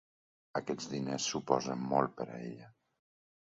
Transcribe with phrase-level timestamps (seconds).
[0.59, 2.75] Aquests diners suposen molt per a ella.